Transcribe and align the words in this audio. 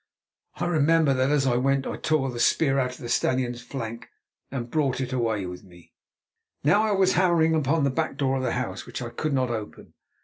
I 0.55 0.65
remember 0.65 1.13
that 1.13 1.29
as 1.29 1.45
I 1.45 1.57
went 1.57 1.85
I 1.85 1.95
tore 1.95 2.31
the 2.31 2.39
spear 2.39 2.79
out 2.79 2.93
of 2.93 2.97
the 2.97 3.07
stallion's 3.07 3.61
flank 3.61 4.09
and 4.49 4.67
brought 4.67 4.99
it 4.99 5.13
away 5.13 5.45
with 5.45 5.63
me. 5.63 5.93
Now 6.63 6.81
I 6.81 6.91
was 6.93 7.13
hammering 7.13 7.53
upon 7.53 7.83
the 7.83 7.91
back 7.91 8.17
door 8.17 8.37
of 8.37 8.41
the 8.41 8.53
house, 8.53 8.87
which 8.87 9.03
I 9.03 9.09
could 9.09 9.31
not 9.33 9.51
open. 9.51 9.93